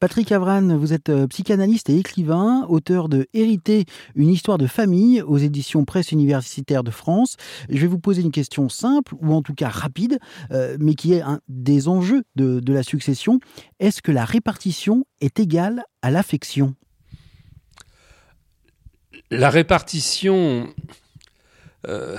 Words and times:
Patrick 0.00 0.30
Avran, 0.30 0.76
vous 0.76 0.92
êtes 0.92 1.08
euh, 1.08 1.26
psychanalyste 1.26 1.90
et 1.90 1.98
écrivain, 1.98 2.64
auteur 2.68 3.08
de 3.08 3.26
Hériter, 3.34 3.84
une 4.14 4.28
histoire 4.28 4.56
de 4.56 4.68
famille 4.68 5.22
aux 5.22 5.38
éditions 5.38 5.84
Presse 5.84 6.12
universitaire 6.12 6.84
de 6.84 6.92
France. 6.92 7.36
Je 7.68 7.80
vais 7.80 7.88
vous 7.88 7.98
poser 7.98 8.22
une 8.22 8.30
question 8.30 8.68
simple, 8.68 9.14
ou 9.20 9.34
en 9.34 9.42
tout 9.42 9.54
cas 9.54 9.68
rapide, 9.68 10.20
euh, 10.52 10.76
mais 10.78 10.94
qui 10.94 11.14
est 11.14 11.20
un 11.20 11.40
des 11.48 11.88
enjeux 11.88 12.22
de, 12.36 12.72
la 12.72 12.84
succession. 12.84 13.40
Est-ce 13.80 14.00
que 14.00 14.12
la 14.12 14.24
répartition 14.24 15.04
est 15.20 15.40
égale 15.40 15.82
à 16.02 16.12
l'affection? 16.12 16.76
La 19.30 19.50
répartition... 19.50 20.68
Euh, 21.88 22.18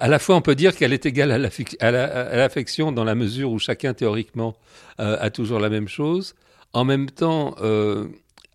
à 0.00 0.08
la 0.08 0.18
fois, 0.18 0.36
on 0.36 0.40
peut 0.40 0.54
dire 0.54 0.76
qu'elle 0.76 0.92
est 0.92 1.06
égale 1.06 1.32
à 1.32 2.36
l'affection 2.36 2.92
dans 2.92 3.04
la 3.04 3.14
mesure 3.14 3.50
où 3.50 3.58
chacun, 3.58 3.94
théoriquement, 3.94 4.56
a 4.98 5.30
toujours 5.30 5.60
la 5.60 5.68
même 5.68 5.88
chose. 5.88 6.34
En 6.72 6.84
même 6.84 7.10
temps, 7.10 7.56
euh, 7.60 8.08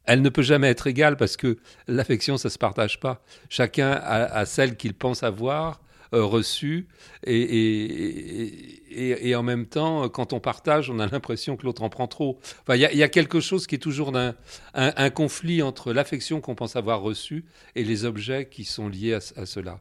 elle 0.06 0.22
ne 0.22 0.30
peut 0.30 0.42
jamais 0.42 0.70
être 0.70 0.88
égale 0.88 1.18
parce 1.18 1.38
que 1.38 1.58
l'affection, 1.88 2.38
ça 2.38 2.50
ne 2.50 2.52
se 2.52 2.58
partage 2.58 3.00
pas. 3.00 3.24
Chacun 3.50 3.92
a, 3.92 4.46
celle 4.46 4.78
qu'il 4.78 4.94
pense 4.94 5.24
avoir 5.24 5.82
euh, 6.14 6.24
reçue. 6.24 6.88
Et, 7.26 9.34
en 9.36 9.44
même 9.44 9.66
temps, 9.66 10.10
quand 10.10 10.34
on 10.34 10.40
partage, 10.40 10.90
on 10.90 11.00
a 11.00 11.08
l'impression 11.08 11.58
que 11.58 11.66
l'autre 11.66 11.82
en 11.82 11.90
prend 11.90 12.08
trop. 12.08 12.40
Il 12.70 12.76
y, 12.76 13.04
a 13.04 13.10
quelque 13.10 13.40
chose 13.40 13.66
qui 13.66 13.76
est 13.76 13.80
toujours 13.80 14.14
un, 14.16 15.10
conflit 15.10 15.64
entre 15.64 15.92
l'affection 15.92 16.42
qu'on 16.42 16.56
pense 16.56 16.76
avoir 16.76 17.02
reçue 17.02 17.46
et 17.76 17.84
les 17.84 18.06
objets 18.06 18.48
qui 18.48 18.66
sont 18.66 18.90
liés 18.90 19.14
à, 19.14 19.46
cela. 19.46 19.80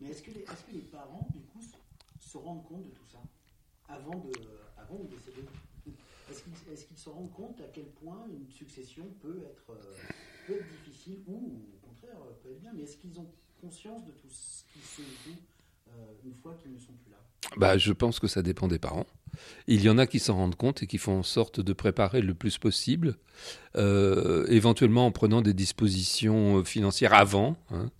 Mais 0.00 0.10
est-ce 0.10 0.22
que, 0.22 0.30
les 0.30 0.80
parents, 0.80 1.28
du 1.34 1.40
coup, 1.40 1.60
se 2.34 2.38
rendent 2.38 2.64
compte 2.64 2.84
de 2.84 2.90
tout 2.90 3.06
ça 3.12 3.22
avant 3.88 4.18
de 4.18 4.32
se 6.96 7.08
rendre 7.08 7.30
compte 7.32 7.60
à 7.60 7.68
quel 7.72 7.84
point 7.84 8.26
une 8.28 8.50
succession 8.50 9.04
peut 9.20 9.42
être, 9.44 9.70
euh, 9.70 10.54
difficile 10.84 11.18
ou 11.26 11.52
au 11.74 11.86
contraire 11.86 12.16
euh, 12.22 12.32
peut 12.42 12.50
être 12.50 12.60
bien? 12.60 12.72
Mais 12.74 12.82
est-ce 12.82 12.96
qu'ils 12.96 13.18
ont 13.20 13.26
conscience 13.60 14.04
de 14.06 14.10
tout 14.12 14.28
ce 14.30 14.64
qui 14.72 14.80
se 14.80 15.02
joue 15.02 15.36
euh, 15.88 16.12
une 16.24 16.34
fois 16.34 16.56
qu'ils 16.60 16.72
ne 16.72 16.78
sont 16.78 16.94
plus 17.04 17.12
là? 17.12 17.18
Bah, 17.56 17.78
Je 17.78 17.92
pense 17.92 18.18
que 18.18 18.26
ça 18.26 18.42
dépend 18.42 18.68
des 18.68 18.78
parents. 18.78 19.06
Il 19.66 19.82
y 19.82 19.90
en 19.90 19.98
a 19.98 20.06
qui 20.06 20.18
s'en 20.18 20.34
rendent 20.34 20.56
compte 20.56 20.82
et 20.82 20.86
qui 20.86 20.98
font 20.98 21.18
en 21.18 21.22
sorte 21.22 21.60
de 21.60 21.72
préparer 21.72 22.20
le 22.22 22.34
plus 22.34 22.58
possible, 22.58 23.16
éventuellement 23.74 25.06
en 25.06 25.12
prenant 25.12 25.42
des 25.42 25.54
dispositions 25.54 26.64
financières 26.64 27.14
avant. 27.14 27.56
Hein, 27.70 27.90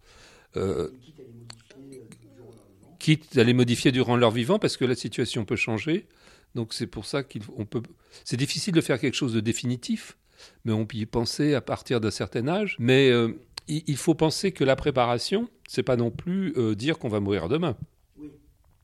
quitte 3.05 3.37
à 3.37 3.45
les 3.45 3.53
modifier 3.53 3.93
durant 3.93 4.17
leur 4.17 4.31
vivant 4.31 4.59
parce 4.59 4.79
que 4.79 4.87
la 4.87 4.95
situation 4.95 5.45
peut 5.45 5.57
changer. 5.57 6.07
Donc 6.55 6.73
c'est 6.73 6.87
pour 6.87 7.05
ça 7.05 7.23
qu'on 7.23 7.67
peut. 7.67 7.83
C'est 8.25 8.39
difficile 8.39 8.73
de 8.73 8.81
faire 8.81 8.99
quelque 8.99 9.15
chose 9.15 9.35
de 9.35 9.41
définitif, 9.41 10.17
mais 10.65 10.73
on 10.73 10.87
peut 10.87 10.97
y 10.97 11.05
penser 11.05 11.53
à 11.53 11.61
partir 11.61 12.01
d'un 12.01 12.11
certain 12.11 12.49
âge. 12.49 12.77
Mais 12.79 13.11
euh, 13.11 13.39
il 13.69 13.97
faut 13.99 14.15
penser 14.15 14.53
que 14.53 14.65
la 14.65 14.75
préparation, 14.75 15.51
c'est 15.69 15.83
pas 15.83 15.97
non 15.97 16.11
plus 16.11 16.55
euh, 16.57 16.75
dire 16.75 16.99
qu'on 16.99 17.11
va 17.11 17.21
mourir 17.21 17.49
demain. 17.51 17.77
Oui, 18.17 18.31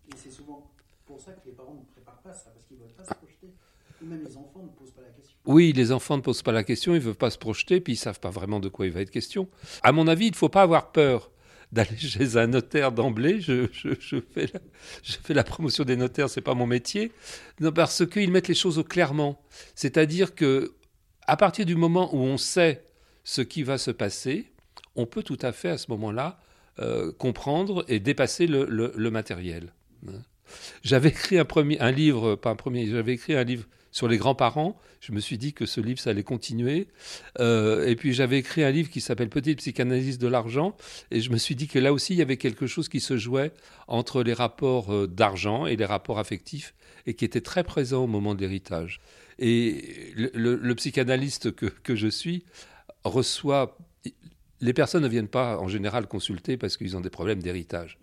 et 0.09 0.17
c'est 0.23 0.31
souvent 0.31 0.71
pour 1.07 1.19
ça 1.19 1.33
que 1.33 1.41
les 1.47 1.53
parents 1.53 1.75
ne 1.75 1.91
préparent 1.95 2.21
pas 2.21 2.35
ça, 2.35 2.51
parce 2.51 2.67
qu'ils 2.67 2.77
ne 2.77 2.83
veulent 2.83 2.93
pas 2.93 3.05
se 3.05 3.15
projeter. 3.15 3.55
Ou 4.03 4.07
même 4.07 4.23
les 4.23 4.37
enfants 4.37 4.63
ne 4.63 4.69
posent 4.69 4.93
pas 4.93 5.03
la 5.03 5.13
question. 5.13 5.37
Oui, 5.47 5.73
les 5.73 5.93
enfants 5.93 6.17
ne 6.19 6.23
posent 6.23 6.43
pas 6.43 6.53
la 6.53 6.65
question, 6.65 6.93
ils 6.93 6.99
ne 6.99 7.05
veulent 7.05 7.15
pas 7.15 7.31
se 7.31 7.39
projeter, 7.39 7.81
puis 7.81 7.95
ils 7.95 7.97
ne 7.97 8.01
savent 8.01 8.21
pas 8.21 8.31
vraiment 8.31 8.61
de 8.61 8.69
quoi 8.69 8.85
il 8.85 8.93
va 8.93 9.01
être 9.01 9.11
question. 9.11 9.49
À 9.83 9.93
mon 9.93 10.07
avis, 10.09 10.27
il 10.27 10.33
ne 10.33 10.37
faut 10.37 10.51
pas 10.51 10.61
avoir 10.61 10.93
peur 10.93 11.31
d'aller 11.73 11.97
chez 11.99 12.37
un 12.37 12.49
notaire 12.49 12.93
d'emblée. 12.93 13.41
Je, 13.41 13.67
fais 14.33 14.47
la, 14.53 14.61
je 15.03 15.17
fais 15.23 15.35
la 15.35 15.45
promotion 15.45 15.85
des 15.85 15.97
notaires, 15.97 16.29
c'est 16.29 16.41
pas 16.41 16.55
mon 16.55 16.67
métier. 16.67 17.13
Non, 17.61 17.73
parce 17.73 18.07
qu'ils 18.07 18.31
mettent 18.31 18.49
les 18.49 18.55
choses 18.55 18.79
au 18.79 18.85
clairement. 18.85 19.41
C'est-à-dire 19.75 20.35
que 20.35 20.75
à 21.27 21.37
partir 21.37 21.65
du 21.67 21.77
moment 21.77 22.15
où 22.15 22.19
on 22.19 22.39
sait 22.39 22.85
ce 23.23 23.43
qui 23.43 23.63
va 23.63 23.79
se 23.79 23.91
passer, 23.91 24.53
on 24.97 25.07
peut 25.07 25.23
tout 25.23 25.39
à 25.43 25.53
fait 25.53 25.69
à 25.69 25.79
ce 25.79 25.91
moment-là 25.91 26.41
euh, 26.81 27.13
comprendre 27.13 27.85
et 27.89 28.01
dépasser 28.01 28.47
le, 28.47 29.11
matériel. 29.11 29.73
Hein. 30.09 30.23
J'avais 30.83 31.11
écrit 31.11 31.39
un, 31.39 31.45
premier, 31.45 31.79
un 31.81 31.93
livre, 31.93 32.35
pas 32.35 32.51
un 32.51 32.57
premier, 32.57 32.87
j'avais 32.87 33.13
écrit 33.13 33.35
un 33.35 33.45
livre 33.45 33.67
sur 33.93 34.09
les 34.09 34.19
grands-parents. 34.19 34.79
Je 35.01 35.13
me 35.13 35.21
suis 35.21 35.39
dit 35.39 35.53
que 35.53 35.67
ce 35.67 35.81
livre, 35.81 35.99
ça 35.99 36.11
allait 36.11 36.23
continuer. 36.23 36.89
Euh, 37.39 37.87
et 37.87 37.97
puis 37.97 38.13
j'avais 38.13 38.39
écrit 38.39 38.63
un 38.63 38.71
livre 38.71 38.91
qui 38.91 39.01
s'appelle 39.01 39.29
Petite 39.29 39.59
psychanalyse 39.59 40.19
de 40.19 40.29
l'argent. 40.29 40.77
Et 41.11 41.21
je 41.21 41.31
me 41.31 41.39
suis 41.39 41.55
dit 41.55 41.69
que 41.69 41.79
là 41.79 41.93
aussi, 41.93 42.15
il 42.15 42.19
y 42.19 42.23
avait 42.23 42.37
quelque 42.37 42.67
chose 42.67 42.89
qui 42.89 43.01
se 43.01 43.17
jouait 43.17 43.53
entre 43.89 44.23
les 44.23 44.35
rapports 44.35 44.93
euh, 44.93 45.07
d'argent 45.07 45.67
et 45.67 45.77
les 45.77 45.85
rapports 45.85 46.19
affectifs 46.19 46.75
et 47.07 47.15
qui 47.15 47.25
était 47.25 47.41
très 47.41 47.65
présent 47.65 48.05
au 48.05 48.07
moment 48.07 48.35
de 48.35 48.41
l'héritage. 48.41 49.01
Et 49.39 50.13
le, 50.15 50.75
psychanalyste 50.75 51.53
que, 51.53 51.97
je 51.97 52.09
suis 52.09 52.45
reçoit... 53.05 53.79
Les 54.61 54.75
personnes 54.75 55.03
ne 55.03 55.09
viennent 55.09 55.29
pas 55.29 55.57
en 55.59 55.69
général 55.69 56.07
consulter 56.07 56.59
parce 56.59 56.77
qu'ils 56.77 56.95
ont 56.95 57.01
des 57.01 57.09
problèmes 57.09 57.43
d'héritage. 57.43 57.99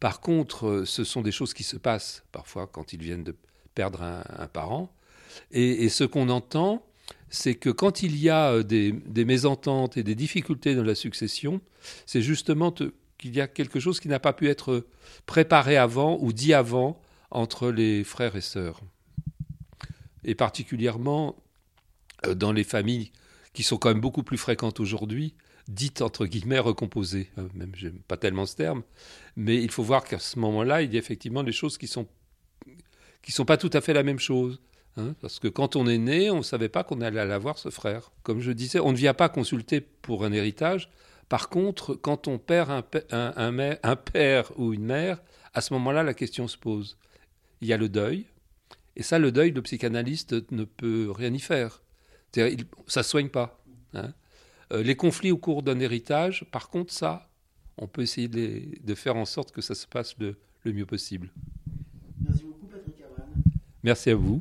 Par 0.00 0.20
contre, 0.20 0.66
euh, 0.66 0.84
ce 0.84 1.04
sont 1.04 1.22
des 1.22 1.30
choses 1.30 1.54
qui 1.54 1.62
se 1.62 1.76
passent 1.76 2.24
parfois 2.32 2.66
quand 2.66 2.92
ils 2.92 3.00
viennent 3.00 3.22
de 3.22 3.36
perdre 3.76 4.02
un 4.02 4.46
parent 4.46 4.92
et, 5.50 5.88
ce 5.88 6.04
qu'on 6.04 6.28
entend, 6.28 6.86
c'est 7.28 7.54
que 7.54 7.70
quand 7.70 8.02
il 8.02 8.16
y 8.16 8.28
a 8.30 8.52
euh, 8.52 8.62
des, 8.62 9.24
mésententes 9.24 9.96
et 9.96 10.02
des 10.02 10.14
difficultés 10.14 10.74
dans 10.74 10.84
la 10.84 10.94
succession, 10.94 11.60
c'est 12.06 12.22
justement 12.22 12.72
qu'il 12.72 13.34
y 13.34 13.40
a 13.40 13.48
quelque 13.48 13.80
chose 13.80 14.00
qui 14.00 14.08
n'a 14.08 14.20
pas 14.20 14.32
pu 14.32 14.48
être 14.48 14.86
préparé 15.26 15.76
avant 15.76 16.18
ou 16.20 16.32
dit 16.32 16.54
avant 16.54 17.00
entre 17.30 17.70
les 17.70 18.04
frères 18.04 18.36
et 18.36 18.40
sœurs. 18.40 18.80
Et 20.24 20.34
particulièrement 20.34 21.36
euh, 22.26 22.34
dans 22.34 22.52
les 22.52 22.64
familles 22.64 23.10
qui 23.52 23.62
sont 23.62 23.76
quand 23.76 23.88
même 23.88 24.00
beaucoup 24.00 24.22
plus 24.22 24.38
fréquentes 24.38 24.80
aujourd'hui, 24.80 25.34
dites 25.68 26.02
entre 26.02 26.26
guillemets 26.26 26.58
recomposées. 26.58 27.30
Euh, 27.38 27.48
même 27.54 27.72
j'aime 27.74 27.98
pas 28.06 28.16
tellement 28.16 28.46
ce 28.46 28.56
terme, 28.56 28.82
mais 29.36 29.62
il 29.62 29.70
faut 29.70 29.82
voir 29.82 30.04
qu'à 30.04 30.18
ce 30.18 30.38
moment-là, 30.38 30.82
il 30.82 30.92
y 30.92 30.96
a 30.96 30.98
effectivement 30.98 31.42
des 31.42 31.52
choses 31.52 31.78
qui 31.78 31.86
sont 31.86 32.06
qui 33.22 33.32
sont 33.32 33.46
pas 33.46 33.56
tout 33.56 33.70
à 33.72 33.80
fait 33.80 33.94
la 33.94 34.02
même 34.02 34.18
chose. 34.18 34.60
Hein, 34.96 35.14
parce 35.20 35.40
que 35.40 35.48
quand 35.48 35.76
on 35.76 35.86
est 35.86 35.98
né, 35.98 36.30
on 36.30 36.38
ne 36.38 36.42
savait 36.42 36.68
pas 36.68 36.84
qu'on 36.84 37.00
allait 37.00 37.20
avoir 37.20 37.58
ce 37.58 37.70
frère. 37.70 38.12
Comme 38.22 38.40
je 38.40 38.52
disais, 38.52 38.78
on 38.78 38.92
ne 38.92 38.96
vient 38.96 39.14
pas 39.14 39.28
consulter 39.28 39.80
pour 39.80 40.24
un 40.24 40.32
héritage. 40.32 40.90
Par 41.28 41.48
contre, 41.48 41.94
quand 41.94 42.28
on 42.28 42.38
perd 42.38 42.70
un, 43.10 43.96
père 43.96 44.52
ou 44.56 44.72
une 44.72 44.84
mère, 44.84 45.22
à 45.52 45.60
ce 45.60 45.72
moment-là, 45.74 46.02
la 46.02 46.14
question 46.14 46.46
se 46.46 46.56
pose. 46.56 46.96
Il 47.60 47.68
y 47.68 47.72
a 47.72 47.76
le 47.76 47.88
deuil. 47.88 48.26
Et 48.96 49.02
ça, 49.02 49.18
le 49.18 49.32
deuil, 49.32 49.50
le 49.50 49.62
psychanalyste 49.62 50.52
ne 50.52 50.64
peut 50.64 51.10
rien 51.10 51.32
y 51.32 51.40
faire. 51.40 51.82
ça 52.86 53.00
ne 53.00 53.02
soigne 53.02 53.30
pas. 53.30 53.60
Hein. 53.94 54.12
Euh, 54.72 54.82
les 54.82 54.96
conflits 54.96 55.32
au 55.32 55.38
cours 55.38 55.62
d'un 55.62 55.80
héritage, 55.80 56.46
par 56.52 56.68
contre, 56.68 56.92
ça, 56.92 57.28
on 57.78 57.88
peut 57.88 58.02
essayer 58.02 58.28
de, 58.28 58.94
faire 58.94 59.16
en 59.16 59.24
sorte 59.24 59.50
que 59.50 59.60
ça 59.60 59.74
se 59.74 59.86
passe 59.86 60.14
le, 60.18 60.36
mieux 60.64 60.86
possible. 60.86 61.30
Merci 62.20 62.44
beaucoup, 62.44 62.66
Patrick 62.66 62.94
Merci 63.82 64.10
à 64.10 64.14
vous. 64.14 64.40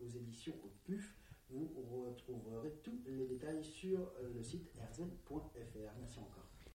aux 0.00 0.08
éditions 0.08 0.54
au 0.64 0.70
PUF. 0.84 1.14
Vous 1.50 1.68
retrouverez 2.06 2.72
tous 2.82 3.00
les 3.06 3.26
détails 3.26 3.62
sur 3.62 4.00
euh, 4.00 4.32
le 4.34 4.42
site 4.42 4.70
erzen.fr. 4.80 5.92
Merci 5.98 6.18
encore. 6.18 6.53